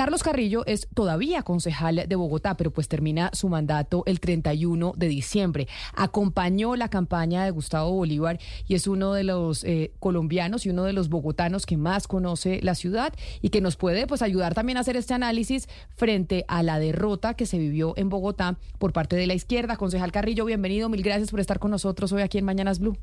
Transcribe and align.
Carlos 0.00 0.22
Carrillo 0.22 0.64
es 0.64 0.88
todavía 0.94 1.42
concejal 1.42 2.06
de 2.08 2.16
Bogotá, 2.16 2.56
pero 2.56 2.70
pues 2.70 2.88
termina 2.88 3.28
su 3.34 3.50
mandato 3.50 4.02
el 4.06 4.18
31 4.18 4.94
de 4.96 5.08
diciembre. 5.08 5.68
Acompañó 5.94 6.74
la 6.74 6.88
campaña 6.88 7.44
de 7.44 7.50
Gustavo 7.50 7.92
Bolívar 7.92 8.40
y 8.66 8.76
es 8.76 8.86
uno 8.86 9.12
de 9.12 9.24
los 9.24 9.62
eh, 9.62 9.92
colombianos 10.00 10.64
y 10.64 10.70
uno 10.70 10.84
de 10.84 10.94
los 10.94 11.10
bogotanos 11.10 11.66
que 11.66 11.76
más 11.76 12.08
conoce 12.08 12.60
la 12.62 12.74
ciudad 12.74 13.12
y 13.42 13.50
que 13.50 13.60
nos 13.60 13.76
puede 13.76 14.06
pues 14.06 14.22
ayudar 14.22 14.54
también 14.54 14.78
a 14.78 14.80
hacer 14.80 14.96
este 14.96 15.12
análisis 15.12 15.68
frente 15.96 16.46
a 16.48 16.62
la 16.62 16.78
derrota 16.78 17.34
que 17.34 17.44
se 17.44 17.58
vivió 17.58 17.92
en 17.98 18.08
Bogotá 18.08 18.56
por 18.78 18.94
parte 18.94 19.16
de 19.16 19.26
la 19.26 19.34
izquierda. 19.34 19.76
Concejal 19.76 20.12
Carrillo, 20.12 20.46
bienvenido. 20.46 20.88
Mil 20.88 21.02
gracias 21.02 21.30
por 21.30 21.40
estar 21.40 21.58
con 21.58 21.72
nosotros 21.72 22.10
hoy 22.12 22.22
aquí 22.22 22.38
en 22.38 22.46
Mañanas 22.46 22.78
Blue. 22.78 22.96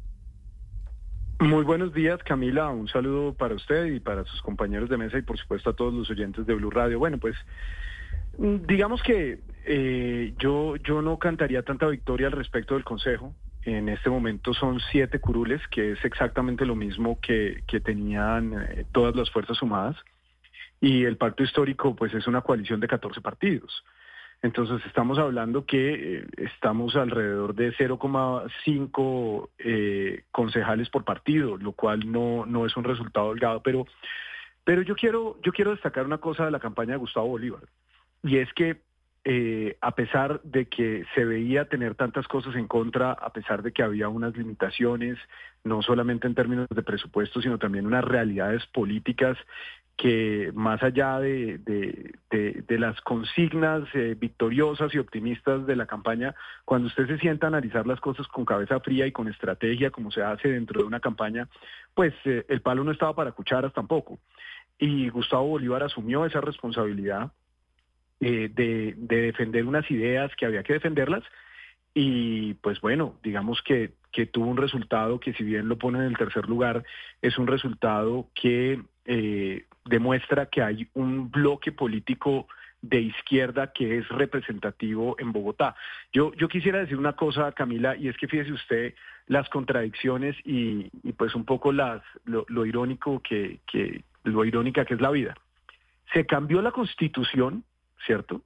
Muy 1.39 1.63
buenos 1.63 1.93
días, 1.93 2.21
Camila. 2.23 2.69
Un 2.69 2.87
saludo 2.87 3.31
para 3.31 3.53
usted 3.53 3.85
y 3.85 3.99
para 3.99 4.23
sus 4.25 4.41
compañeros 4.41 4.89
de 4.89 4.97
mesa 4.97 5.19
y 5.19 5.21
por 5.21 5.37
supuesto 5.37 5.69
a 5.69 5.75
todos 5.75 5.93
los 5.93 6.09
oyentes 6.09 6.47
de 6.47 6.55
Blue 6.55 6.71
Radio. 6.71 6.97
Bueno, 6.97 7.19
pues 7.19 7.35
mm, 8.39 8.65
digamos 8.65 9.03
que 9.03 9.39
eh, 9.65 10.33
yo, 10.39 10.77
yo 10.77 11.03
no 11.03 11.19
cantaría 11.19 11.61
tanta 11.61 11.85
victoria 11.87 12.27
al 12.27 12.33
respecto 12.33 12.73
del 12.73 12.83
Consejo. 12.83 13.35
En 13.61 13.87
este 13.87 14.09
momento 14.09 14.55
son 14.55 14.79
siete 14.91 15.19
curules, 15.19 15.61
que 15.67 15.91
es 15.91 16.03
exactamente 16.05 16.65
lo 16.65 16.75
mismo 16.75 17.19
que, 17.21 17.63
que 17.67 17.81
tenían 17.81 18.53
eh, 18.59 18.85
todas 18.91 19.15
las 19.15 19.29
fuerzas 19.29 19.57
sumadas. 19.57 19.95
Y 20.81 21.03
el 21.03 21.17
pacto 21.17 21.43
histórico, 21.43 21.95
pues 21.95 22.15
es 22.15 22.25
una 22.25 22.41
coalición 22.41 22.79
de 22.79 22.87
14 22.87 23.21
partidos. 23.21 23.83
Entonces 24.41 24.85
estamos 24.85 25.17
hablando 25.17 25.65
que 25.65 26.19
eh, 26.19 26.27
estamos 26.37 26.95
alrededor 26.95 27.55
de 27.55 27.73
0,5 27.73 29.49
eh, 29.57 30.23
concejales 30.31 30.89
por 30.89 31.03
partido, 31.03 31.57
lo 31.57 31.71
cual 31.71 32.11
no, 32.11 32.45
no 32.45 32.65
es 32.65 32.77
un 32.77 32.83
resultado 32.83 33.27
holgado. 33.27 33.63
Pero, 33.63 33.87
pero 34.63 34.83
yo, 34.83 34.95
quiero, 34.95 35.39
yo 35.41 35.51
quiero 35.51 35.71
destacar 35.71 36.05
una 36.05 36.19
cosa 36.19 36.45
de 36.45 36.51
la 36.51 36.59
campaña 36.59 36.91
de 36.91 36.97
Gustavo 36.97 37.27
Bolívar, 37.27 37.63
y 38.23 38.37
es 38.37 38.53
que 38.53 38.81
eh, 39.29 39.75
a 39.81 39.91
pesar 39.91 40.39
de 40.43 40.67
que 40.69 41.03
se 41.13 41.25
veía 41.25 41.65
tener 41.65 41.95
tantas 41.95 42.25
cosas 42.29 42.55
en 42.55 42.65
contra, 42.65 43.11
a 43.11 43.33
pesar 43.33 43.61
de 43.61 43.73
que 43.73 43.83
había 43.83 44.07
unas 44.07 44.37
limitaciones, 44.37 45.17
no 45.65 45.81
solamente 45.81 46.27
en 46.27 46.35
términos 46.35 46.67
de 46.73 46.81
presupuesto, 46.81 47.41
sino 47.41 47.57
también 47.57 47.85
unas 47.85 48.05
realidades 48.05 48.65
políticas 48.67 49.37
que 49.97 50.51
más 50.53 50.81
allá 50.83 51.19
de, 51.19 51.59
las 52.69 53.01
consignas 53.01 53.83
eh, 53.95 54.15
victoriosas 54.17 54.93
y 54.93 54.99
optimistas 54.99 55.65
de 55.65 55.75
la 55.75 55.87
campaña, 55.87 56.35
cuando 56.65 56.87
usted 56.87 57.07
se 57.07 57.17
sienta 57.17 57.47
a 57.47 57.49
analizar 57.49 57.87
las 57.87 57.99
cosas 57.99 58.27
con 58.27 58.45
cabeza 58.45 58.79
fría 58.79 59.07
y 59.07 59.11
con 59.11 59.27
estrategia, 59.27 59.89
como 59.89 60.11
se 60.11 60.21
hace 60.21 60.49
dentro 60.49 60.81
de 60.81 60.87
una 60.87 60.99
campaña, 60.99 61.49
pues 61.95 62.13
eh, 62.25 62.45
el 62.47 62.61
palo 62.61 62.83
no 62.83 62.91
estaba 62.91 63.15
para 63.15 63.31
cucharas 63.31 63.73
tampoco. 63.73 64.19
Y 64.77 65.09
Gustavo 65.09 65.47
Bolívar 65.47 65.81
asumió 65.81 66.25
esa 66.27 66.41
responsabilidad 66.41 67.31
eh, 68.19 68.51
de, 68.53 68.93
defender 68.97 69.65
unas 69.65 69.89
ideas 69.89 70.31
que 70.35 70.45
había 70.45 70.63
que 70.63 70.73
defenderlas 70.73 71.23
y 71.95 72.53
pues 72.55 72.79
bueno, 72.81 73.15
digamos 73.23 73.63
que, 73.63 73.93
que 74.11 74.27
tuvo 74.27 74.45
un 74.45 74.57
resultado 74.57 75.19
que 75.19 75.33
si 75.33 75.43
bien 75.43 75.67
lo 75.67 75.79
pone 75.79 75.97
en 75.97 76.05
el 76.05 76.17
tercer 76.17 76.47
lugar, 76.47 76.83
es 77.23 77.39
un 77.39 77.47
resultado 77.47 78.27
que 78.35 78.79
eh, 79.07 79.65
demuestra 79.85 80.47
que 80.47 80.61
hay 80.61 80.87
un 80.93 81.31
bloque 81.31 81.71
político 81.71 82.47
de 82.81 82.99
izquierda 82.99 83.71
que 83.73 83.97
es 83.97 84.07
representativo 84.09 85.15
en 85.19 85.31
Bogotá. 85.31 85.75
Yo, 86.13 86.33
yo 86.33 86.47
quisiera 86.47 86.79
decir 86.79 86.97
una 86.97 87.13
cosa, 87.13 87.51
Camila, 87.53 87.95
y 87.95 88.07
es 88.07 88.17
que 88.17 88.27
fíjese 88.27 88.51
usted 88.51 88.93
las 89.27 89.49
contradicciones 89.49 90.35
y, 90.43 90.89
pues 91.13 91.35
un 91.35 91.45
poco 91.45 91.71
las, 91.71 92.01
lo, 92.25 92.65
irónico 92.65 93.21
que, 93.21 93.59
lo 94.23 94.45
irónica 94.45 94.85
que 94.85 94.93
es 94.93 95.01
la 95.01 95.11
vida. 95.11 95.35
Se 96.13 96.25
cambió 96.25 96.61
la 96.61 96.71
constitución, 96.71 97.63
¿cierto? 98.05 98.41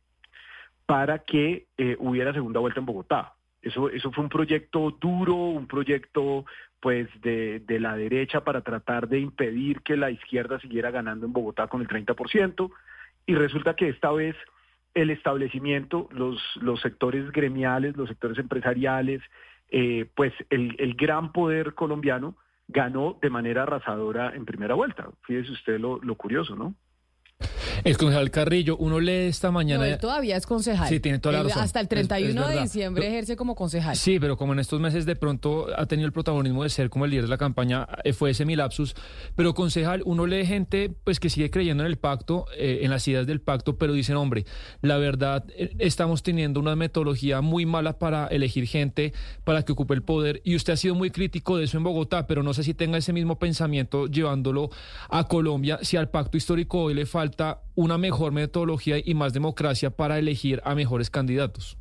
Para 0.86 1.20
que 1.20 1.66
eh, 1.78 1.96
hubiera 2.00 2.34
segunda 2.34 2.60
vuelta 2.60 2.80
en 2.80 2.86
Bogotá. 2.86 3.34
Eso, 3.62 3.90
eso 3.90 4.12
fue 4.12 4.24
un 4.24 4.30
proyecto 4.30 4.92
duro, 5.00 5.36
un 5.36 5.68
proyecto 5.68 6.46
pues 6.80 7.08
de, 7.22 7.60
de, 7.60 7.80
la 7.80 7.96
derecha 7.96 8.44
para 8.44 8.62
tratar 8.62 9.08
de 9.08 9.20
impedir 9.20 9.82
que 9.82 9.96
la 9.96 10.10
izquierda 10.10 10.60
siguiera 10.60 10.90
ganando 10.90 11.28
en 11.28 11.34
Bogotá 11.34 11.68
con 11.68 11.82
el 11.82 11.88
30%, 11.88 12.72
y 13.28 13.36
resulta 13.36 13.76
que 13.76 13.90
esta 13.90 14.12
vez 14.12 14.36
el 14.94 15.10
establecimiento, 15.10 16.10
los, 16.12 16.42
los 16.56 16.82
sectores 16.82 17.32
gremiales, 17.32 17.96
los 17.96 18.10
sectores 18.10 18.38
empresariales, 18.40 19.22
eh, 19.70 20.10
pues 20.16 20.34
el, 20.50 20.76
el, 20.80 20.96
gran 20.96 21.32
poder 21.32 21.76
colombiano 21.76 22.36
ganó 22.68 23.18
de 23.22 23.30
manera 23.30 23.64
arrasadora 23.64 24.34
en 24.36 24.46
primera 24.46 24.76
vuelta. 24.76 25.10
Fíjese 25.22 25.52
usted 25.52 25.80
lo, 25.80 26.00
lo 26.04 26.16
curioso, 26.16 26.56
¿no? 26.56 26.76
El 27.84 27.98
concejal 27.98 28.30
Carrillo, 28.32 28.78
uno 28.78 29.00
lee 29.00 29.28
esta 29.28 29.52
mañana. 29.52 29.86
No, 29.86 29.92
él 29.92 29.98
todavía 29.98 30.38
es 30.38 30.46
concejal. 30.46 30.88
Sí, 30.88 31.00
tiene 31.00 31.20
toda 31.20 31.34
la 31.34 31.44
razón. 31.44 31.64
Hasta 31.64 31.80
el 31.80 31.88
31 31.88 32.48
de 32.48 32.62
diciembre 32.62 33.08
ejerce 33.08 33.36
como 33.36 33.56
concejal. 33.56 33.96
Sí, 33.96 34.20
pero 34.20 34.38
como 34.38 34.54
en 34.54 34.60
estos 34.60 34.80
meses 34.80 35.06
de 35.06 35.16
pronto 35.16 35.68
ha 35.76 35.86
tenido 35.86 36.06
el 36.06 36.14
protagonismo 36.14 36.64
de 36.64 36.70
ser 36.70 36.90
como 36.90 37.06
el 37.06 37.12
líder 37.12 37.24
de 37.26 37.30
la 37.30 37.38
campaña, 37.38 37.88
eh, 38.04 38.14
fue 38.14 38.32
ese 38.32 38.46
mi 38.46 38.56
lapsus. 38.56 38.96
Pero 39.36 39.54
concejal, 39.54 40.04
uno 40.06 40.28
lee 40.28 40.46
gente 40.46 40.94
pues 41.04 41.20
que 41.20 41.30
sigue 41.30 41.50
creyendo 41.50 41.84
en 41.84 41.88
el 41.88 41.98
pacto, 41.98 42.46
eh, 42.58 42.80
en 42.84 42.92
las 42.92 43.08
ideas 43.08 43.26
del 43.26 43.42
pacto, 43.42 43.78
pero 43.78 43.94
dicen, 43.94 44.16
hombre, 44.16 44.46
la 44.82 44.98
verdad, 44.98 45.46
eh, 45.56 45.74
estamos 45.80 46.24
teniendo 46.24 46.60
una 46.60 46.76
metodología 46.76 47.42
muy 47.42 47.66
mala 47.66 47.98
para 47.98 48.28
elegir 48.28 48.68
gente 48.68 49.14
para 49.44 49.64
que 49.64 49.72
ocupe 49.72 49.94
el 49.94 50.04
poder. 50.04 50.42
Y 50.44 50.56
usted 50.56 50.74
ha 50.74 50.78
sido 50.78 50.96
muy 50.96 51.10
crítico 51.10 51.58
de 51.58 51.66
eso 51.66 51.78
en 51.78 51.84
Bogotá, 51.84 52.28
pero 52.28 52.44
no 52.44 52.54
sé 52.54 52.64
si 52.64 52.74
tenga 52.74 52.98
ese 52.98 53.14
mismo 53.14 53.40
pensamiento 53.40 54.08
llevándolo 54.08 54.70
a 55.10 55.28
Colombia, 55.28 55.80
si 55.82 55.98
al 55.98 56.10
pacto 56.10 56.38
histórico 56.38 56.84
hoy 56.84 56.94
le 56.94 57.06
falta 57.06 57.62
una 57.76 57.98
mejor 57.98 58.32
metodología 58.32 58.98
y 59.04 59.14
más 59.14 59.34
democracia 59.34 59.90
para 59.90 60.20
elegir 60.20 60.62
a 60.66 60.76
mejores 60.76 61.10
candidatos? 61.10 61.78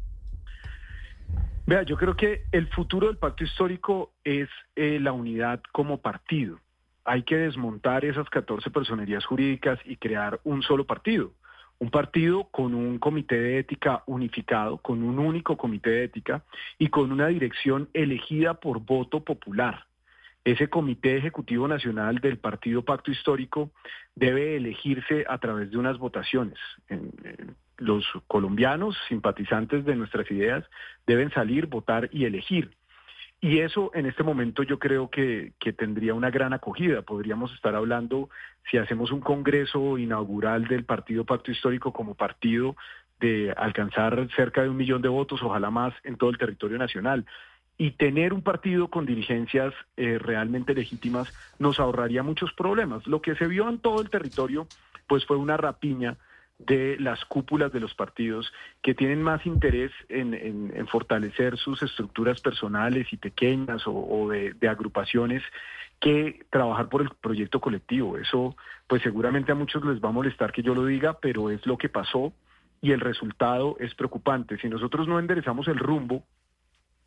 Vea, 1.67 1.83
yo 1.83 1.97
creo 1.97 2.17
que 2.17 2.43
el 2.53 2.67
futuro 2.69 3.07
del 3.07 3.17
pacto 3.17 3.45
histórico 3.45 4.13
es 4.25 4.49
eh, 4.75 4.99
la 5.01 5.13
unidad 5.13 5.63
como 5.73 5.99
partido. 5.99 6.59
Hay 7.05 7.23
que 7.23 7.37
desmontar 7.37 8.05
esas 8.05 8.29
14 8.29 8.71
personerías 8.71 9.25
jurídicas 9.25 9.79
y 9.85 9.97
crear 9.97 10.41
un 10.45 10.63
solo 10.63 10.85
partido. 10.87 11.33
Un 11.79 11.91
partido 11.91 12.49
con 12.51 12.75
un 12.75 12.99
comité 12.99 13.37
de 13.41 13.59
ética 13.59 14.03
unificado, 14.07 14.79
con 14.79 15.03
un 15.03 15.19
único 15.19 15.57
comité 15.57 15.91
de 15.91 16.05
ética 16.05 16.43
y 16.79 16.89
con 16.89 17.13
una 17.13 17.29
dirección 17.29 17.89
elegida 17.95 18.55
por 18.55 18.81
voto 18.81 19.25
popular. 19.25 19.87
Ese 20.45 20.69
Comité 20.69 21.17
Ejecutivo 21.17 21.69
Nacional 21.69 22.19
del 22.19 22.39
Partido 22.39 22.83
Pacto 22.83 23.11
Histórico 23.11 23.71
debe 24.15 24.57
elegirse 24.57 25.27
a 25.29 25.39
través 25.39 25.71
de 25.71 25.77
unas 25.79 25.99
votaciones. 25.99 26.59
los 27.77 28.05
colombianos, 28.27 28.97
simpatizantes 29.09 29.87
de 29.87 29.97
nuestras 29.97 30.31
ideas, 30.31 30.65
deben 31.07 31.31
salir, 31.31 31.67
votar 31.67 32.11
y 32.13 32.25
elegir. 32.27 32.73
Y 33.43 33.61
eso 33.61 33.91
en 33.95 34.05
este 34.05 34.23
momento 34.23 34.63
yo 34.63 34.79
creo 34.79 35.09
que, 35.09 35.55
que, 35.59 35.73
tendría 35.73 36.13
una 36.13 36.31
gran 36.31 36.53
acogida. 36.53 37.01
Podríamos 37.01 37.55
estar 37.55 37.75
hablando, 37.75 38.29
si 38.71 38.77
hacemos 38.77 39.13
un 39.13 39.21
congreso 39.21 39.97
inaugural 39.97 40.69
del 40.69 40.85
Partido 40.85 41.25
Pacto 41.25 41.51
Histórico 41.51 41.91
como 41.91 42.15
partido, 42.15 42.77
de 43.19 43.53
alcanzar 43.57 44.29
cerca 44.37 44.63
de 44.63 44.69
un 44.69 44.77
millón 44.77 45.01
de 45.01 45.09
votos, 45.09 45.43
ojalá 45.43 45.71
más, 45.71 45.95
en 46.05 46.17
todo 46.17 46.31
el 46.31 46.39
territorio 46.39 46.77
nacional 46.77 47.25
y 47.81 47.93
tener 47.93 48.35
un 48.35 48.43
partido 48.43 48.89
con 48.89 49.07
dirigencias 49.07 49.73
eh, 49.97 50.19
realmente 50.19 50.75
legítimas 50.75 51.33
nos 51.59 51.81
ahorraría 51.81 52.23
muchos 52.23 52.53
problemas. 52.53 53.07
Lo 53.07 53.23
que 53.23 53.35
se 53.37 53.47
vio 53.47 53.71
en 53.71 53.79
todo 53.79 54.03
el 54.03 54.11
territorio 54.11 54.67
pues 55.07 55.25
fue 55.25 55.39
una 55.39 55.57
rapiña 55.57 56.19
de 56.59 56.99
las 57.01 57.25
cúpulas 57.25 57.73
de 57.73 57.81
los 57.81 57.95
partidos 57.95 58.53
que 58.83 58.95
tienen 58.95 59.23
más 59.23 59.47
interés 59.47 59.93
en, 60.11 60.87
fortalecer 60.89 61.57
sus 61.57 61.83
estructuras 61.83 62.43
personales 62.43 63.11
y 63.15 63.17
pequeñas 63.17 63.85
o, 63.87 64.29
de, 64.29 64.53
de, 64.53 64.69
agrupaciones 64.69 65.43
que 66.01 66.45
trabajar 66.51 66.91
por 66.91 67.01
el 67.01 67.09
proyecto 67.09 67.63
colectivo. 67.63 68.19
Eso 68.19 68.57
pues 68.89 69.01
seguramente 69.01 69.53
a 69.53 69.55
muchos 69.55 69.83
les 69.87 70.05
va 70.05 70.11
a 70.11 70.13
molestar 70.13 70.53
que 70.53 70.63
yo 70.63 70.75
lo 70.75 70.85
diga, 70.85 71.15
pero 71.15 71.49
es 71.49 71.65
lo 71.65 71.79
que 71.79 71.89
pasó 71.89 72.35
y 72.83 72.93
el 72.93 73.01
resultado 73.01 73.79
es 73.81 73.95
preocupante. 73.95 74.59
Si 74.59 74.69
nosotros 74.69 75.09
no 75.09 75.19
enderezamos 75.19 75.67
el 75.67 75.79
rumbo, 75.79 76.25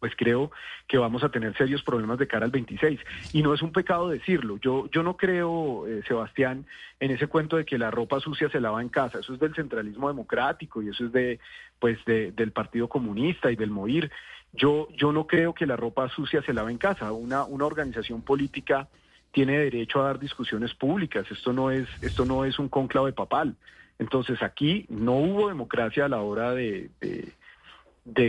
pues 0.03 0.17
creo 0.17 0.51
que 0.85 0.97
vamos 0.97 1.23
a 1.23 1.29
tener 1.29 1.55
serios 1.55 1.81
problemas 1.81 2.19
de 2.19 2.27
cara 2.27 2.43
al 2.43 2.51
26. 2.51 2.99
Y 3.31 3.41
no 3.41 3.53
es 3.53 3.61
un 3.61 3.71
pecado 3.71 4.09
decirlo. 4.09 4.57
Yo, 4.57 4.89
yo 4.91 5.01
no 5.01 5.15
creo, 5.15 5.87
eh, 5.87 6.01
Sebastián, 6.05 6.65
en 6.99 7.11
ese 7.11 7.27
cuento 7.27 7.55
de 7.55 7.63
que 7.63 7.77
la 7.77 7.89
ropa 7.89 8.19
sucia 8.19 8.49
se 8.49 8.59
lava 8.59 8.81
en 8.81 8.89
casa. 8.89 9.19
Eso 9.19 9.33
es 9.33 9.39
del 9.39 9.55
centralismo 9.55 10.09
democrático 10.09 10.83
y 10.83 10.89
eso 10.89 11.05
es 11.05 11.13
de, 11.13 11.39
pues, 11.79 12.03
del 12.03 12.51
Partido 12.51 12.89
Comunista 12.89 13.49
y 13.49 13.55
del 13.55 13.71
MOIR. 13.71 14.11
Yo, 14.51 14.89
yo 14.93 15.13
no 15.13 15.25
creo 15.25 15.53
que 15.53 15.65
la 15.65 15.77
ropa 15.77 16.09
sucia 16.09 16.41
se 16.41 16.51
lava 16.51 16.69
en 16.69 16.77
casa. 16.77 17.13
Una, 17.13 17.45
una 17.45 17.65
organización 17.65 18.23
política 18.23 18.89
tiene 19.31 19.57
derecho 19.57 20.01
a 20.01 20.07
dar 20.07 20.19
discusiones 20.19 20.73
públicas. 20.73 21.25
Esto 21.31 21.53
no 21.53 21.71
es, 21.71 21.87
esto 22.01 22.25
no 22.25 22.43
es 22.43 22.59
un 22.59 22.67
cónclave 22.67 23.13
papal. 23.13 23.55
Entonces 23.99 24.43
aquí 24.43 24.85
no 24.89 25.13
hubo 25.13 25.47
democracia 25.47 26.03
a 26.03 26.09
la 26.09 26.19
hora 26.19 26.53
de 26.53 26.89
de 26.99 27.31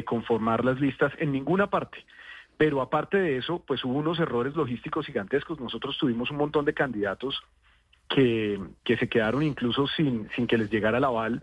conformar 0.04 0.64
las 0.64 0.80
listas 0.80 1.12
en 1.18 1.32
ninguna 1.32 1.68
parte. 1.68 2.04
Pero 2.56 2.80
aparte 2.80 3.18
de 3.18 3.36
eso, 3.36 3.62
pues 3.66 3.84
hubo 3.84 3.94
unos 3.94 4.18
errores 4.20 4.54
logísticos 4.54 5.06
gigantescos. 5.06 5.58
Nosotros 5.58 5.98
tuvimos 5.98 6.30
un 6.30 6.36
montón 6.36 6.64
de 6.64 6.74
candidatos 6.74 7.42
que, 8.08 8.60
que 8.84 8.96
se 8.96 9.08
quedaron 9.08 9.42
incluso 9.42 9.86
sin, 9.88 10.28
sin 10.36 10.46
que 10.46 10.58
les 10.58 10.70
llegara 10.70 10.98
el 10.98 11.04
aval 11.04 11.42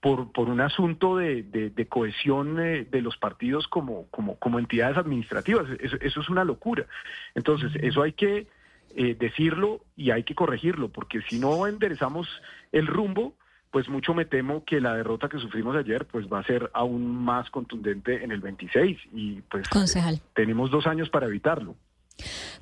por, 0.00 0.30
por 0.32 0.48
un 0.48 0.60
asunto 0.60 1.16
de, 1.16 1.42
de, 1.42 1.88
cohesión 1.88 2.60
eh, 2.60 2.86
de 2.88 3.02
los 3.02 3.16
partidos 3.16 3.66
como, 3.66 4.06
como, 4.10 4.38
como 4.38 4.58
entidades 4.58 4.96
administrativas. 4.96 5.66
Eso, 5.80 5.96
es 6.00 6.28
una 6.28 6.44
locura. 6.44 6.86
Entonces, 7.34 7.72
eso 7.82 8.02
hay 8.02 8.12
que 8.12 8.46
eh, 8.94 9.16
decirlo 9.18 9.84
y 9.96 10.10
hay 10.12 10.22
que 10.22 10.34
corregirlo, 10.34 10.88
porque 10.88 11.20
si 11.22 11.38
no 11.38 11.66
enderezamos 11.66 12.28
el 12.70 12.86
rumbo, 12.86 13.34
pues 13.70 13.88
mucho 13.88 14.14
me 14.14 14.24
temo 14.24 14.64
que 14.64 14.80
la 14.80 14.94
derrota 14.94 15.28
que 15.28 15.38
sufrimos 15.38 15.76
ayer 15.76 16.06
pues 16.06 16.26
va 16.26 16.40
a 16.40 16.44
ser 16.44 16.70
aún 16.74 17.06
más 17.24 17.50
contundente 17.50 18.24
en 18.24 18.32
el 18.32 18.40
26 18.40 18.98
y 19.12 19.40
pues 19.42 19.68
Concejal. 19.68 20.20
tenemos 20.34 20.70
dos 20.70 20.86
años 20.86 21.10
para 21.10 21.26
evitarlo. 21.26 21.76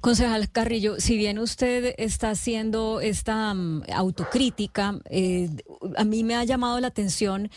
Concejal 0.00 0.50
Carrillo, 0.50 0.97
si 0.99 1.17
bien 1.17 1.38
usted 1.38 1.94
está 1.97 2.31
haciendo 2.31 3.00
esta 3.00 3.55
mm, 3.55 3.85
autocrítica, 3.94 5.00
eh, 5.08 5.49
a 5.97 6.05
mí 6.05 6.25
me 6.25 6.35
ha 6.35 6.44
llamado 6.44 6.79
la 6.81 6.88
atención 6.88 7.50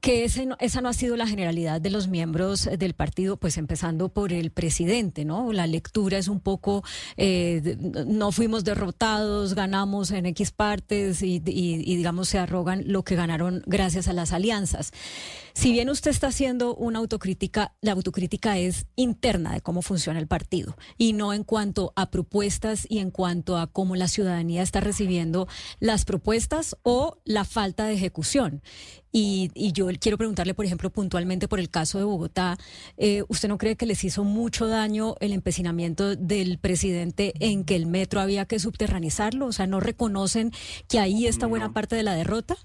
que 0.00 0.24
ese 0.24 0.48
esa 0.58 0.80
no 0.80 0.88
ha 0.88 0.92
sido 0.92 1.16
la 1.16 1.26
generalidad 1.26 1.80
de 1.80 1.90
los 1.90 2.08
miembros 2.08 2.68
del 2.78 2.94
partido, 2.94 3.36
pues 3.36 3.56
empezando 3.58 4.08
por 4.08 4.32
el 4.32 4.50
presidente, 4.50 5.24
¿no? 5.24 5.52
La 5.52 5.66
lectura 5.66 6.18
es 6.18 6.28
un 6.28 6.40
poco, 6.40 6.82
eh, 7.16 7.76
no 8.06 8.32
fuimos 8.32 8.64
derrotados, 8.64 9.54
ganamos 9.54 10.10
en 10.10 10.26
X 10.26 10.50
partes 10.50 11.22
y, 11.22 11.38
digamos 11.40 12.28
se 12.28 12.38
arrogan 12.38 12.84
lo 12.86 13.02
que 13.02 13.16
ganaron 13.16 13.62
gracias 13.66 14.08
a 14.08 14.12
las 14.12 14.32
alianzas. 14.32 14.92
Si 15.52 15.72
bien 15.72 15.90
usted 15.90 16.10
está 16.10 16.28
haciendo 16.28 16.74
una 16.74 16.98
autocrítica, 16.98 17.74
la 17.80 17.92
autocrítica 17.92 18.58
es 18.58 18.86
interna 18.96 19.52
de 19.52 19.60
cómo 19.60 19.82
funciona 19.82 20.18
el 20.18 20.26
partido 20.26 20.76
y 20.96 21.12
no 21.12 21.32
en 21.32 21.44
cuanto 21.44 21.92
a 21.96 22.10
propuestas 22.10 22.86
y 22.88 22.98
en 22.98 23.10
cuanto 23.10 23.56
a 23.56 23.66
cómo 23.66 23.96
la 23.96 24.08
ciudadanía 24.08 24.62
está 24.62 24.80
recibiendo 24.80 25.48
las 25.78 26.04
propuestas 26.04 26.76
o 26.82 27.18
la 27.24 27.44
falta 27.44 27.86
de 27.86 27.94
ejecución. 27.94 28.62
Y, 29.12 29.50
y, 29.54 29.72
yo 29.72 29.88
quiero 29.98 30.16
preguntarle, 30.18 30.54
por 30.54 30.64
ejemplo, 30.64 30.88
puntualmente 30.90 31.48
por 31.48 31.58
el 31.58 31.68
caso 31.68 31.98
de 31.98 32.04
Bogotá, 32.04 32.58
eh, 32.96 33.24
¿usted 33.28 33.48
no 33.48 33.58
cree 33.58 33.74
que 33.74 33.86
les 33.86 34.04
hizo 34.04 34.22
mucho 34.22 34.68
daño 34.68 35.16
el 35.18 35.32
empecinamiento 35.32 36.14
del 36.14 36.58
presidente 36.58 37.34
en 37.40 37.64
que 37.64 37.74
el 37.74 37.86
metro 37.86 38.20
había 38.20 38.44
que 38.44 38.60
subterranizarlo? 38.60 39.46
O 39.46 39.52
sea, 39.52 39.66
¿no 39.66 39.80
reconocen 39.80 40.52
que 40.86 41.00
ahí 41.00 41.26
está 41.26 41.46
buena 41.46 41.72
parte 41.72 41.96
de 41.96 42.04
la 42.04 42.14
derrota? 42.14 42.56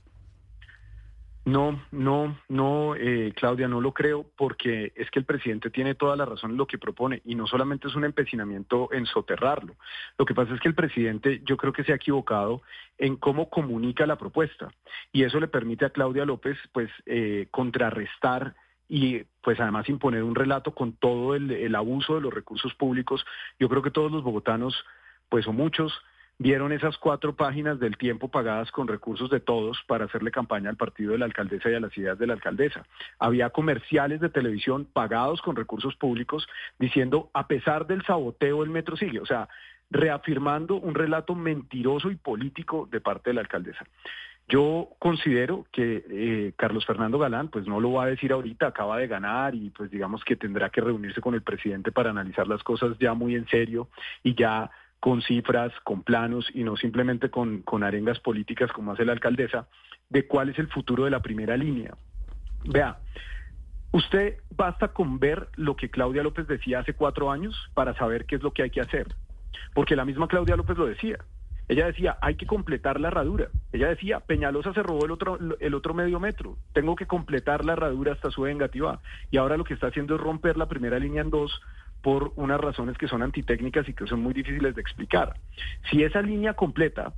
No, 1.45 1.79
no, 1.91 2.39
no, 2.49 2.95
eh, 2.95 3.31
Claudia, 3.35 3.67
no 3.67 3.79
lo 3.79 3.93
creo 3.93 4.25
porque 4.35 4.91
es 4.95 5.11
que 5.11 5.19
el 5.19 5.25
presidente 5.25 5.69
tiene 5.69 5.93
toda 5.93 6.15
la 6.15 6.25
razón 6.25 6.51
en 6.51 6.57
lo 6.57 6.65
que 6.65 6.79
propone 6.79 7.21
y 7.23 7.35
no 7.35 7.45
solamente 7.45 7.87
es 7.87 7.93
un 7.93 8.03
empecinamiento 8.03 8.91
en 8.91 9.05
soterrarlo. 9.05 9.75
Lo 10.17 10.25
que 10.25 10.33
pasa 10.33 10.55
es 10.55 10.59
que 10.59 10.69
el 10.69 10.73
presidente 10.73 11.41
yo 11.45 11.55
creo 11.55 11.71
que 11.71 11.83
se 11.83 11.91
ha 11.91 11.97
equivocado 11.97 12.63
en 12.97 13.15
cómo 13.15 13.51
comunica 13.51 14.07
la 14.07 14.17
propuesta 14.17 14.69
y 15.11 15.21
eso 15.21 15.39
le 15.39 15.47
permite 15.47 15.85
a 15.85 15.91
Claudia 15.91 16.25
López 16.25 16.57
pues 16.73 16.89
eh, 17.05 17.47
contrarrestar 17.51 18.55
y 18.89 19.19
pues 19.43 19.59
además 19.59 19.87
imponer 19.87 20.23
un 20.23 20.33
relato 20.33 20.73
con 20.73 20.93
todo 20.93 21.35
el, 21.35 21.75
abuso 21.75 22.15
de 22.15 22.21
los 22.21 22.33
recursos 22.33 22.73
públicos. 22.73 23.23
Yo 23.59 23.69
creo 23.69 23.83
que 23.83 23.91
todos 23.91 24.11
los 24.11 24.23
bogotanos 24.23 24.83
pues 25.29 25.45
o 25.45 25.53
muchos 25.53 25.93
vieron 26.37 26.71
esas 26.71 26.97
cuatro 26.97 27.35
páginas 27.35 27.79
del 27.79 27.97
tiempo 27.97 28.27
pagadas 28.29 28.71
con 28.71 28.87
recursos 28.87 29.29
de 29.29 29.39
todos 29.39 29.77
para 29.87 30.05
hacerle 30.05 30.31
campaña 30.31 30.69
al 30.69 30.75
partido 30.75 31.13
de 31.13 31.19
la 31.19 31.25
alcaldesa 31.25 31.69
y 31.69 31.75
a 31.75 31.79
las 31.79 31.97
ideas 31.97 32.19
de 32.19 32.27
la 32.27 32.33
alcaldesa. 32.33 32.85
Había 33.19 33.49
comerciales 33.51 34.19
de 34.19 34.29
televisión 34.29 34.87
pagados 34.91 35.41
con 35.41 35.55
recursos 35.55 35.95
públicos 35.95 36.47
diciendo, 36.77 37.29
a 37.33 37.47
pesar 37.47 37.87
del 37.87 38.03
saboteo, 38.05 38.63
el 38.63 38.69
metro 38.69 38.97
sigue. 38.97 39.19
O 39.19 39.25
sea, 39.25 39.47
reafirmando 39.89 40.75
un 40.75 40.95
relato 40.95 41.35
mentiroso 41.35 42.11
y 42.11 42.15
político 42.15 42.87
de 42.91 43.01
parte 43.01 43.29
de 43.29 43.35
la 43.35 43.41
alcaldesa. 43.41 43.85
Yo 44.47 44.89
considero 44.99 45.65
que 45.71 46.05
eh, 46.07 46.53
Carlos 46.55 46.85
Fernando 46.85 47.17
Galán, 47.17 47.47
pues 47.47 47.65
no 47.65 47.79
lo 47.79 47.93
va 47.93 48.03
a 48.03 48.07
decir 48.07 48.31
ahorita, 48.31 48.67
acaba 48.67 48.97
de 48.97 49.07
ganar 49.07 49.55
y 49.55 49.71
pues 49.71 49.89
digamos 49.89 50.23
que 50.23 50.35
tendrá 50.35 50.69
que 50.69 50.81
reunirse 50.81 51.19
con 51.19 51.33
el 51.33 51.41
presidente 51.41 51.91
para 51.91 52.11
analizar 52.11 52.47
las 52.47 52.61
cosas 52.61 52.95
ya 52.99 53.15
muy 53.15 53.35
en 53.35 53.47
serio 53.47 53.87
y 54.21 54.35
ya 54.35 54.69
con 54.99 55.21
cifras, 55.21 55.71
con 55.83 56.03
planos 56.03 56.49
y 56.53 56.63
no 56.63 56.75
simplemente 56.77 57.29
con, 57.29 57.61
con 57.61 57.83
arengas 57.83 58.19
políticas 58.19 58.71
como 58.71 58.91
hace 58.91 59.05
la 59.05 59.13
alcaldesa, 59.13 59.67
de 60.09 60.27
cuál 60.27 60.49
es 60.49 60.59
el 60.59 60.67
futuro 60.67 61.05
de 61.05 61.11
la 61.11 61.21
primera 61.21 61.57
línea. 61.57 61.95
Vea, 62.65 62.97
usted 63.91 64.37
basta 64.55 64.89
con 64.89 65.19
ver 65.19 65.49
lo 65.55 65.75
que 65.75 65.89
Claudia 65.89 66.23
López 66.23 66.47
decía 66.47 66.79
hace 66.79 66.93
cuatro 66.93 67.31
años 67.31 67.55
para 67.73 67.95
saber 67.95 68.25
qué 68.25 68.35
es 68.35 68.43
lo 68.43 68.51
que 68.51 68.63
hay 68.63 68.69
que 68.69 68.81
hacer. 68.81 69.07
Porque 69.73 69.95
la 69.95 70.05
misma 70.05 70.27
Claudia 70.27 70.55
López 70.55 70.77
lo 70.77 70.85
decía. 70.85 71.17
Ella 71.67 71.87
decía, 71.87 72.17
hay 72.21 72.35
que 72.35 72.45
completar 72.45 72.99
la 72.99 73.07
herradura. 73.07 73.47
Ella 73.71 73.89
decía, 73.89 74.19
Peñalosa 74.19 74.73
se 74.73 74.83
robó 74.83 75.05
el 75.05 75.11
otro, 75.11 75.39
el 75.59 75.73
otro 75.73 75.93
medio 75.95 76.19
metro. 76.19 76.57
Tengo 76.73 76.95
que 76.95 77.07
completar 77.07 77.65
la 77.65 77.73
herradura 77.73 78.13
hasta 78.13 78.29
su 78.29 78.43
vengativa. 78.43 79.01
Y 79.31 79.37
ahora 79.37 79.57
lo 79.57 79.63
que 79.63 79.73
está 79.73 79.87
haciendo 79.87 80.15
es 80.15 80.21
romper 80.21 80.57
la 80.57 80.67
primera 80.67 80.99
línea 80.99 81.21
en 81.21 81.31
dos 81.31 81.61
por 82.05 82.33
unas 82.35 82.61
razones 82.61 82.99
que 82.99 83.07
son 83.07 83.23
antitécnicas 83.23 83.89
y 83.89 83.93
que 83.95 84.05
son 84.05 84.21
muy 84.21 84.31
difíciles 84.31 84.75
de 84.75 84.81
explicar. 84.81 85.37
Si 85.89 86.03
esa 86.03 86.21
línea 86.21 86.53
completa 86.53 87.15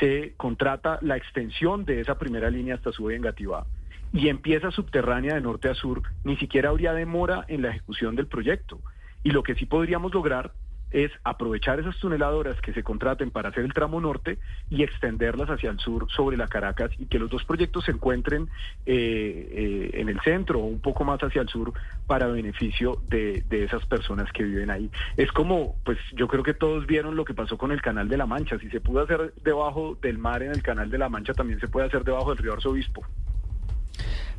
se 0.00 0.34
contrata 0.36 0.98
la 1.00 1.16
extensión 1.16 1.86
de 1.86 2.02
esa 2.02 2.18
primera 2.18 2.50
línea 2.50 2.74
hasta 2.74 2.92
su 2.92 3.04
vengativa 3.04 3.64
y 4.12 4.28
empieza 4.28 4.70
subterránea 4.70 5.36
de 5.36 5.40
norte 5.40 5.70
a 5.70 5.74
sur, 5.74 6.02
ni 6.24 6.36
siquiera 6.36 6.68
habría 6.68 6.92
demora 6.92 7.46
en 7.48 7.62
la 7.62 7.70
ejecución 7.70 8.14
del 8.14 8.26
proyecto. 8.26 8.80
Y 9.22 9.30
lo 9.30 9.42
que 9.42 9.54
sí 9.54 9.64
podríamos 9.64 10.12
lograr 10.12 10.52
es 10.92 11.10
aprovechar 11.24 11.80
esas 11.80 11.98
tuneladoras 11.98 12.60
que 12.60 12.72
se 12.72 12.82
contraten 12.82 13.30
para 13.30 13.48
hacer 13.48 13.64
el 13.64 13.72
tramo 13.72 14.00
norte 14.00 14.38
y 14.70 14.82
extenderlas 14.82 15.50
hacia 15.50 15.70
el 15.70 15.78
sur 15.78 16.06
sobre 16.10 16.36
la 16.36 16.48
Caracas 16.48 16.90
y 16.98 17.06
que 17.06 17.18
los 17.18 17.30
dos 17.30 17.44
proyectos 17.44 17.84
se 17.84 17.92
encuentren 17.92 18.48
eh, 18.86 19.48
eh, 19.52 19.90
en 19.94 20.08
el 20.08 20.20
centro 20.20 20.60
o 20.60 20.66
un 20.66 20.80
poco 20.80 21.04
más 21.04 21.20
hacia 21.20 21.42
el 21.42 21.48
sur 21.48 21.72
para 22.06 22.26
beneficio 22.26 23.02
de, 23.08 23.42
de, 23.48 23.64
esas 23.64 23.84
personas 23.86 24.30
que 24.32 24.42
viven 24.42 24.70
ahí. 24.70 24.90
Es 25.16 25.30
como, 25.32 25.76
pues 25.84 25.98
yo 26.14 26.28
creo 26.28 26.42
que 26.42 26.54
todos 26.54 26.86
vieron 26.86 27.16
lo 27.16 27.24
que 27.24 27.34
pasó 27.34 27.56
con 27.56 27.72
el 27.72 27.80
Canal 27.80 28.08
de 28.08 28.16
la 28.16 28.26
Mancha. 28.26 28.58
Si 28.58 28.68
se 28.70 28.80
pudo 28.80 29.02
hacer 29.02 29.32
debajo 29.42 29.96
del 30.00 30.18
mar 30.18 30.42
en 30.42 30.50
el 30.50 30.62
Canal 30.62 30.90
de 30.90 30.98
la 30.98 31.08
Mancha, 31.08 31.32
también 31.32 31.60
se 31.60 31.68
puede 31.68 31.86
hacer 31.86 32.04
debajo 32.04 32.30
del 32.30 32.38
río 32.38 32.52
Arzobispo. 32.52 33.04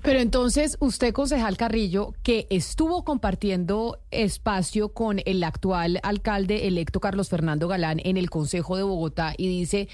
Pero 0.04 0.20
entonces, 0.20 0.76
usted, 0.82 1.14
concejal 1.14 1.56
Carrillo, 1.56 2.14
que 2.24 2.46
estuvo 2.50 3.06
compartiendo 3.06 4.00
espacio 4.12 4.90
con 4.90 5.22
el 5.24 5.42
actual 5.46 6.02
alcalde 6.04 6.68
electo 6.68 7.00
Carlos 7.00 7.30
Fernando 7.30 7.70
Galán 7.70 8.02
en 8.04 8.18
el 8.18 8.30
Consejo 8.30 8.76
de 8.76 8.84
Bogotá 8.84 9.34
y 9.38 9.48
dice, 9.48 9.88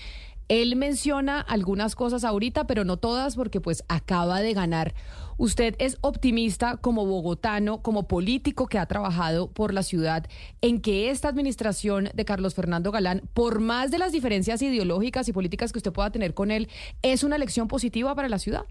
él 0.47 0.75
menciona 0.75 1.39
algunas 1.39 1.95
cosas 1.95 2.23
ahorita, 2.23 2.65
pero 2.65 2.85
no 2.85 2.97
todas 2.97 3.35
porque 3.35 3.61
pues 3.61 3.83
acaba 3.87 4.41
de 4.41 4.55
ganar. 4.55 4.95
¿Usted 5.37 5.75
es 5.77 5.99
optimista 6.01 6.77
como 6.77 7.05
bogotano, 7.05 7.83
como 7.83 8.07
político 8.07 8.65
que 8.65 8.79
ha 8.79 8.87
trabajado 8.87 9.51
por 9.51 9.75
la 9.75 9.83
ciudad, 9.83 10.25
en 10.61 10.81
que 10.81 11.11
esta 11.11 11.29
administración 11.29 12.09
de 12.15 12.25
Carlos 12.25 12.55
Fernando 12.55 12.91
Galán, 12.91 13.21
por 13.35 13.59
más 13.59 13.91
de 13.91 13.99
las 13.99 14.11
diferencias 14.11 14.63
ideológicas 14.63 15.27
y 15.27 15.33
políticas 15.33 15.71
que 15.71 15.77
usted 15.77 15.93
pueda 15.93 16.09
tener 16.09 16.33
con 16.33 16.49
él, 16.49 16.67
es 17.03 17.23
una 17.23 17.35
elección 17.35 17.67
positiva 17.67 18.15
para 18.15 18.27
la 18.27 18.39
ciudad? 18.39 18.65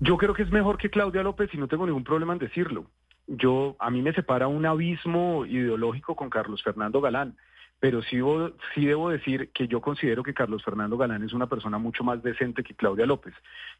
Yo 0.00 0.16
creo 0.16 0.34
que 0.34 0.42
es 0.42 0.50
mejor 0.50 0.78
que 0.78 0.90
Claudia 0.90 1.22
López 1.22 1.50
y 1.52 1.58
no 1.58 1.68
tengo 1.68 1.86
ningún 1.86 2.04
problema 2.04 2.32
en 2.32 2.38
decirlo. 2.38 2.86
Yo, 3.26 3.76
a 3.78 3.90
mí 3.90 4.00
me 4.00 4.12
separa 4.12 4.46
un 4.46 4.64
abismo 4.64 5.44
ideológico 5.44 6.14
con 6.14 6.30
Carlos 6.30 6.62
Fernando 6.62 7.00
Galán, 7.00 7.36
pero 7.80 8.00
sí, 8.02 8.18
sí 8.74 8.86
debo 8.86 9.10
decir 9.10 9.50
que 9.52 9.68
yo 9.68 9.80
considero 9.80 10.22
que 10.22 10.34
Carlos 10.34 10.64
Fernando 10.64 10.96
Galán 10.96 11.22
es 11.24 11.32
una 11.32 11.46
persona 11.46 11.78
mucho 11.78 12.04
más 12.04 12.22
decente 12.22 12.62
que 12.62 12.74
Claudia 12.74 13.06
López. 13.06 13.34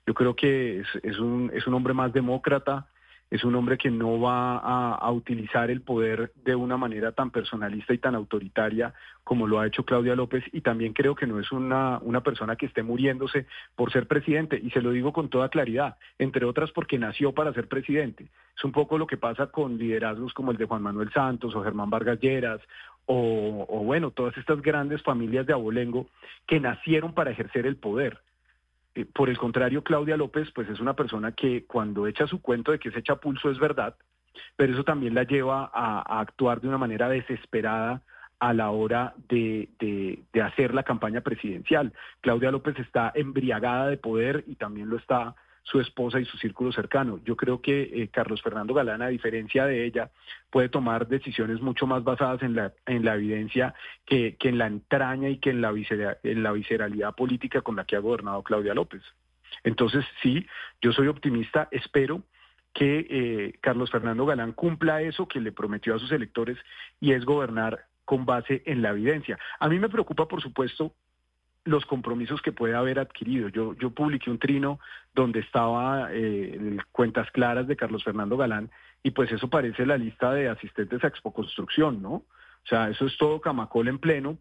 Yo 0.07 0.15
creo 0.15 0.37
que 0.37 0.81
es, 1.03 1.19
un, 1.19 1.51
es 1.55 1.67
un 1.67 1.75
hombre 1.75 1.95
más 1.95 2.13
demócrata, 2.13 2.89
es 3.31 3.45
un 3.45 3.55
hombre 3.55 3.77
que 3.77 3.91
no 3.91 4.21
va 4.21 4.59
a, 4.59 5.11
utilizar 5.11 5.71
el 5.71 5.81
poder 5.83 6.33
de 6.45 6.55
una 6.55 6.77
manera 6.77 7.13
tan 7.13 7.31
personalista 7.31 7.93
y 7.93 7.99
tan 7.99 8.15
autoritaria 8.15 8.95
como 9.25 9.47
lo 9.47 9.61
ha 9.61 9.67
hecho 9.67 9.85
Claudia 9.85 10.15
López 10.15 10.45
y 10.53 10.61
también 10.61 10.93
creo 10.93 11.15
que 11.15 11.27
no 11.27 11.39
es 11.39 11.51
una, 11.53 11.99
una 12.03 12.23
persona 12.23 12.57
que 12.57 12.67
esté 12.67 12.83
muriéndose 12.83 13.47
por 13.75 13.93
ser 13.93 14.07
presidente 14.07 14.59
y 14.63 14.71
se 14.71 14.81
lo 14.81 14.93
digo 14.93 15.13
con 15.13 15.29
toda 15.29 15.49
claridad, 15.49 15.97
entre 16.19 16.47
otras 16.47 16.71
porque 16.73 16.99
nació 16.99 17.33
para 17.33 17.53
ser 17.53 17.69
presidente. 17.69 18.29
Es 18.57 18.65
un 18.65 18.73
poco 18.73 18.97
lo 18.97 19.07
que 19.07 19.17
pasa 19.17 19.49
con 19.49 19.77
liderazgos 19.77 20.33
como 20.33 20.51
el 20.51 20.57
de 20.57 20.65
Juan 20.65 20.83
Manuel 20.83 21.13
Santos 21.13 21.55
o 21.55 21.63
Germán 21.63 21.91
Vargas 21.91 22.21
Lleras 22.21 22.61
o, 23.07 23.67
o 23.69 23.85
bueno, 23.85 24.11
todas 24.11 24.37
estas 24.37 24.63
grandes 24.63 25.03
familias 25.03 25.47
de 25.47 25.53
abolengo 25.53 26.09
que 26.47 26.61
nacieron 26.61 27.13
para 27.13 27.31
ejercer 27.31 27.67
el 27.67 27.77
poder 27.77 28.21
por 29.07 29.28
el 29.28 29.38
contrario, 29.38 29.83
Claudia 29.83 30.17
López, 30.17 30.50
pues 30.55 30.69
es 30.69 30.81
una 30.81 30.95
persona 30.95 31.33
que 31.33 31.64
cuando 31.67 32.07
echa 32.07 32.26
su 32.26 32.40
cuento 32.40 32.73
de 32.73 32.78
que 32.78 32.90
se 32.90 33.00
echa 33.00 33.17
pulso 33.17 33.50
es 33.50 33.59
verdad, 33.59 33.97
pero 34.57 34.73
eso 34.73 34.85
también 34.85 35.14
la 35.14 35.25
lleva 35.25 35.71
a, 35.73 36.21
actuar 36.21 36.61
de 36.61 36.69
una 36.69 36.78
manera 36.78 37.09
desesperada 37.09 38.02
a 38.38 38.52
la 38.52 38.71
hora 38.71 39.14
de, 39.28 39.69
hacer 40.43 40.75
la 40.75 40.85
campaña 40.85 41.21
presidencial. 41.21 41.93
Claudia 42.21 42.50
López 42.50 42.78
está 42.78 43.12
embriagada 43.14 43.88
de 43.88 43.97
poder 43.97 44.45
y 44.47 44.55
también 44.55 44.88
lo 44.88 44.97
está 44.97 45.35
su 45.71 45.81
esposa 45.81 46.19
y 46.19 46.25
su 46.25 46.39
círculo 46.39 46.73
cercano. 46.73 47.21
Yo 47.25 47.37
creo 47.37 47.61
que 47.61 47.83
eh, 47.83 48.09
Carlos 48.09 48.43
Fernando 48.43 48.73
Galán, 48.75 49.03
a 49.03 49.09
diferencia 49.09 49.67
de 49.67 49.85
ella, 49.85 50.11
puede 50.51 50.69
tomar 50.69 51.09
decisiones 51.09 51.61
mucho 51.61 51.87
más 51.87 52.05
basadas 52.05 52.43
en 52.43 52.55
la, 52.55 52.73
en 52.87 53.05
la 53.05 53.15
evidencia 53.15 53.75
que, 54.07 54.37
que 54.37 54.49
en 54.49 54.59
la 54.59 54.67
entraña 54.67 55.29
y 55.29 55.39
que 55.39 55.51
en 55.51 55.61
la, 55.61 55.75
en 56.23 56.43
la 56.43 56.53
visceralidad 56.53 57.15
política 57.15 57.61
con 57.61 57.77
la 57.77 57.85
que 57.85 57.97
ha 57.97 58.01
gobernado 58.01 58.43
Claudia 58.43 58.75
López. 58.75 59.03
Entonces, 59.63 60.05
sí, 60.23 60.47
yo 60.81 60.93
soy 60.93 61.09
optimista, 61.09 61.69
espero 61.71 62.23
que 62.73 63.07
eh, 63.11 63.59
Carlos 63.61 63.91
Fernando 63.91 64.25
Galán 64.25 64.53
cumpla 64.53 65.03
eso 65.03 65.27
que 65.27 65.41
le 65.41 65.53
prometió 65.53 65.95
a 65.95 65.99
sus 65.99 66.13
electores 66.13 66.57
y 67.01 67.13
es 67.13 67.25
gobernar 67.25 67.87
con 68.05 68.25
base 68.25 68.63
en 68.65 68.81
la 68.81 68.91
evidencia. 68.91 69.39
A 69.59 69.69
mí 69.69 69.79
me 69.79 69.89
preocupa, 69.89 70.29
por 70.29 70.41
supuesto, 70.41 70.95
los 71.65 71.85
compromisos 71.87 72.41
que 72.43 72.53
puede 72.53 72.75
haber 72.75 72.99
adquirido. 72.99 73.49
Yo, 73.49 73.75
yo 73.75 73.91
publiqué 73.91 74.31
un 74.31 74.38
trino 74.38 74.81
donde 75.15 75.41
estaba 75.41 76.09
eh, 76.12 76.79
cuentas 76.93 77.31
claras 77.31 77.67
de 77.67 77.77
Carlos 77.77 78.05
Fernando 78.05 78.37
Galán 78.37 78.71
y 79.03 79.11
pues 79.11 79.31
eso 79.33 79.49
parece 79.49 79.87
la 79.87 79.97
lista 79.97 80.33
de 80.33 80.49
asistentes 80.49 81.03
a 81.05 81.09
Expo 81.09 81.33
Construcción, 81.33 82.03
¿no? 82.03 82.12
O 82.12 82.67
sea, 82.69 82.88
eso 82.88 83.07
es 83.07 83.17
todo 83.17 83.41
camacol 83.41 83.88
en 83.88 83.99
pleno 83.99 84.38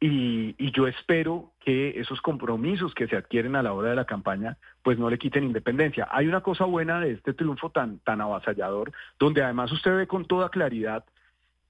y, 0.00 0.54
y, 0.58 0.70
yo 0.70 0.86
espero 0.86 1.52
que 1.58 1.98
esos 1.98 2.20
compromisos 2.20 2.94
que 2.94 3.08
se 3.08 3.16
adquieren 3.16 3.56
a 3.56 3.64
la 3.64 3.72
hora 3.72 3.90
de 3.90 3.96
la 3.96 4.04
campaña, 4.04 4.56
pues 4.82 4.96
no 4.96 5.10
le 5.10 5.18
quiten 5.18 5.42
independencia. 5.42 6.06
Hay 6.12 6.28
una 6.28 6.40
cosa 6.40 6.66
buena 6.66 7.00
de 7.00 7.12
este 7.12 7.34
triunfo 7.34 7.70
tan, 7.70 7.98
tan 8.00 8.20
avasallador, 8.20 8.92
donde 9.18 9.42
además 9.42 9.72
usted 9.72 9.96
ve 9.96 10.06
con 10.06 10.24
toda 10.26 10.50
claridad 10.50 11.04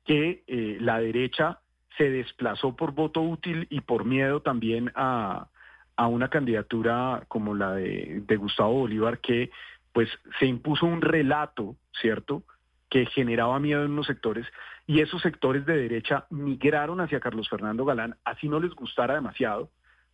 que 0.05 0.43
eh, 0.47 0.77
la 0.81 1.01
derecha 1.01 1.61
se 1.97 2.11
desplazó 2.11 2.77
por 2.77 2.93
voto 2.93 3.21
útil 3.23 3.67
y 3.71 3.81
por 3.81 4.05
miedo 4.05 4.41
también 4.41 4.93
a, 4.95 5.49
a 5.97 6.07
una 6.07 6.29
candidatura 6.29 7.25
como 7.29 7.55
la 7.55 7.73
de, 7.73 8.23
de 8.27 8.37
Gustavo 8.37 8.73
Bolívar, 8.75 9.19
que 9.19 9.51
pues 9.93 10.09
se 10.39 10.47
impuso 10.47 10.87
un 10.87 11.01
relato, 11.01 11.77
¿cierto?, 12.01 12.43
que 12.89 13.07
generaba 13.07 13.59
miedo 13.59 13.85
en 13.85 13.93
unos 13.93 14.07
sectores 14.07 14.47
y 14.87 15.01
esos 15.01 15.21
sectores 15.21 15.67
de 15.67 15.77
derecha 15.77 16.25
migraron 16.31 17.01
hacia 17.01 17.21
Carlos 17.21 17.49
Fernando 17.49 17.85
Galán, 17.85 18.17
así 18.25 18.49
no 18.49 18.59
les 18.59 18.75
gustara 18.75 19.15
demasiado, 19.15 19.71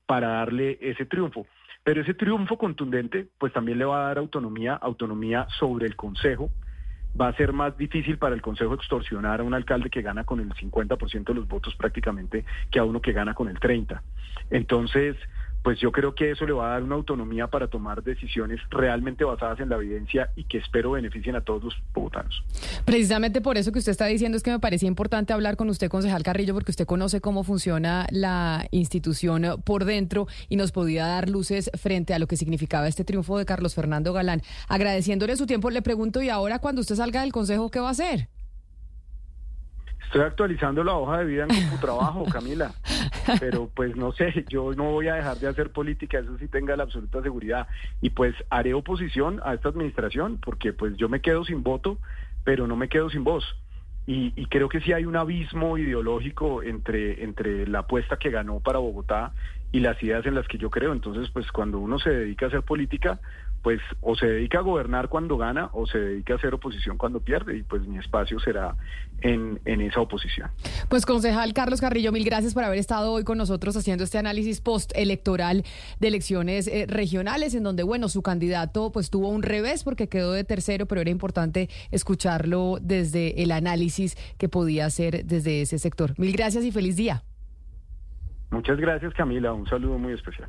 para 0.07 0.29
darle 0.29 0.79
ese 0.81 1.07
triunfo. 1.07 1.47
Pero 1.85 2.03
ese 2.03 2.15
triunfo 2.15 2.59
contundente, 2.59 3.29
pues 3.39 3.53
también 3.53 3.79
le 3.79 3.85
va 3.85 4.05
a 4.05 4.09
dar 4.09 4.19
autonomía, 4.19 4.75
autonomía 4.75 5.47
sobre 5.59 5.87
el 5.87 5.97
Consejo. 5.97 6.51
Va 7.21 7.29
a 7.29 7.37
ser 7.37 7.53
más 7.53 7.77
difícil 7.77 8.19
para 8.19 8.35
el 8.35 8.43
Consejo 8.43 8.75
extorsionar 8.75 9.41
a 9.41 9.45
un 9.45 9.55
alcalde 9.55 9.91
que 9.91 10.03
gana 10.03 10.25
con 10.25 10.41
el 10.41 10.53
50% 10.53 11.25
de 11.25 11.35
los 11.35 11.47
votos 11.47 11.75
prácticamente 11.77 12.45
que 12.71 12.79
a 12.79 12.85
uno 12.85 13.01
que 13.01 13.13
gana 13.13 13.35
con 13.35 13.49
el 13.49 13.59
30%. 13.61 14.01
Entonces, 14.51 15.17
pues 15.65 15.81
yo 15.81 15.91
creo 15.91 16.15
que 16.15 16.31
eso 16.31 16.45
le 16.45 16.53
va 16.53 16.67
a 16.67 16.71
dar 16.73 16.83
una 16.83 16.95
autonomía 16.95 17.47
para 17.47 17.69
tomar 17.69 18.03
decisiones 18.03 18.61
realmente 18.69 19.25
basadas 19.25 19.59
en 19.61 19.71
la 19.71 19.77
evidencia 19.77 20.29
y 20.37 20.45
que 20.45 20.59
espero 20.59 20.91
beneficien 20.91 21.37
a 21.37 21.41
todos 21.41 21.65
los 21.65 21.75
bogotanos. 21.95 22.45
Precisamente 22.85 23.41
por 23.41 23.57
eso 23.57 23.73
que 23.73 23.79
usted 23.79 23.93
está 23.93 24.05
diciendo 24.05 24.37
es 24.37 24.43
que 24.43 24.51
me 24.51 24.61
parecía 24.61 24.89
importante 24.89 25.33
hablar 25.33 25.57
con 25.57 25.71
usted, 25.71 25.89
concejal 25.89 26.23
Carrillo, 26.23 26.53
porque 26.53 26.71
usted 26.71 26.85
conoce 26.85 27.23
cómo 27.23 27.45
funciona 27.45 28.07
la 28.11 28.67
institución 28.73 29.63
por 29.65 29.87
dentro 29.87 30.27
y 30.51 30.57
nos 30.57 30.71
podía 30.71 31.07
dar 31.07 31.31
luces 31.31 31.71
frente 31.81 32.13
a 32.13 32.19
lo 32.19 32.27
que 32.27 32.37
significaba 32.37 32.87
este 32.87 33.07
triunfo 33.07 33.39
de 33.39 33.47
Carlos 33.47 33.75
Fernando 33.75 34.13
Galán. 34.13 34.43
Agradeciéndole 34.69 35.35
su 35.37 35.47
tiempo, 35.47 35.71
le 35.71 35.81
pregunto, 35.81 36.21
¿y 36.21 36.29
ahora 36.29 36.59
cuando 36.59 36.83
usted 36.83 36.97
salga 36.97 37.23
del 37.23 37.33
Consejo, 37.33 37.71
qué 37.71 37.81
va 37.81 37.89
a 37.89 37.93
hacer? 37.93 38.29
Estoy 40.07 40.23
actualizando 40.23 40.85
la 40.85 40.95
hoja 40.95 41.19
de 41.19 41.25
vida 41.25 41.47
en 41.49 41.71
tu 41.71 41.79
trabajo, 41.79 42.25
Camila. 42.33 42.73
Pero 43.41 43.71
pues 43.75 43.97
no 43.97 44.13
sé, 44.13 44.45
yo 44.49 44.73
no 44.75 44.85
voy 44.85 45.09
a 45.09 45.15
dejar 45.15 45.39
de 45.39 45.49
hacer 45.49 45.71
política, 45.71 46.19
eso 46.19 46.37
sí 46.39 46.49
tenga 46.49 46.77
la 46.77 46.85
absoluta 46.85 47.23
seguridad. 47.23 47.67
Y 48.01 48.11
pues 48.11 48.35
haré 48.51 48.75
oposición 48.75 49.41
a 49.45 49.55
esta 49.55 49.71
administración, 49.71 50.39
porque 50.45 50.73
pues 50.73 50.97
yo 50.97 51.09
me 51.09 51.21
quedo 51.21 51.45
sin 51.45 51.63
voto, 51.63 51.99
pero 52.45 52.67
no 52.67 52.77
me 52.77 52.89
quedo 52.89 53.11
sin 53.11 53.25
voz. 53.25 53.45
Y, 54.07 54.35
y, 54.37 54.45
creo 54.47 54.69
que 54.69 54.83
sí 54.83 54.93
hay 54.93 55.07
un 55.07 55.17
abismo 55.17 55.79
ideológico 55.79 56.63
entre, 56.63 57.25
entre 57.25 57.67
la 57.67 57.79
apuesta 57.81 58.19
que 58.19 58.29
ganó 58.29 58.61
para 58.61 58.79
Bogotá 58.79 59.33
y 59.73 59.81
las 59.81 60.01
ideas 60.03 60.27
en 60.27 60.35
las 60.35 60.47
que 60.47 60.59
yo 60.59 60.69
creo. 60.71 60.93
Entonces, 60.93 61.31
pues 61.33 61.51
cuando 61.51 61.79
uno 61.79 61.99
se 61.99 62.11
dedica 62.11 62.47
a 62.47 62.49
hacer 62.49 62.63
política, 62.63 63.19
pues 63.65 63.81
o 64.03 64.15
se 64.15 64.27
dedica 64.27 64.59
a 64.59 64.61
gobernar 64.61 65.09
cuando 65.09 65.39
gana 65.39 65.71
o 65.73 65.87
se 65.87 65.99
dedica 65.99 66.35
a 66.35 66.37
hacer 66.37 66.53
oposición 66.53 66.99
cuando 66.99 67.21
pierde 67.21 67.57
y 67.57 67.63
pues 67.63 67.87
mi 67.87 67.97
espacio 67.97 68.39
será 68.39 68.77
en, 69.23 69.59
en 69.65 69.81
esa 69.81 70.01
oposición. 70.01 70.51
Pues 70.91 71.07
concejal 71.07 71.55
Carlos 71.55 71.81
Carrillo, 71.81 72.13
mil 72.13 72.27
gracias 72.27 72.53
por 72.53 72.63
haber 72.63 72.79
estado 72.79 73.11
hoy 73.11 73.25
con 73.25 73.39
nosotros 73.39 73.75
haciendo 73.75 74.05
este 74.05 74.19
análisis 74.19 74.61
postelectoral 74.61 75.65
de 75.99 76.09
elecciones 76.09 76.69
eh, 76.69 76.85
regionales 76.87 77.55
en 77.55 77.63
donde 77.63 77.85
bueno, 77.85 78.11
su 78.11 78.21
candidato 78.21 78.93
pues 78.93 79.09
tuvo 79.09 79.31
un 79.31 79.43
revés 79.43 79.83
porque 79.83 80.11
quedó 80.11 80.33
de 80.33 80.45
tercero, 80.45 80.85
pero 80.85 81.01
era 81.01 81.09
importante 81.09 81.71
escucharlo 81.91 82.77
desde 82.83 83.43
el 83.43 83.51
análisis 83.51 84.17
que 84.37 84.51
podía 84.51 84.85
hacer 84.85 85.25
desde 85.25 85.63
ese 85.63 85.79
sector. 85.79 86.13
Mil 86.19 86.33
gracias 86.33 86.65
y 86.65 86.71
feliz 86.71 86.97
día. 86.97 87.23
Muchas 88.51 88.79
gracias 88.79 89.15
Camila, 89.15 89.55
un 89.55 89.67
saludo 89.67 89.97
muy 89.97 90.13
especial. 90.13 90.43